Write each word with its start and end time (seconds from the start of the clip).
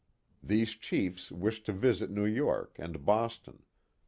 These 0.41 0.71
chiefs 0.77 1.31
wished 1.31 1.67
to 1.67 1.73
visit 1.73 2.09
New 2.09 2.25
York 2.25 2.75
and 2.79 3.05
Boston. 3.05 3.61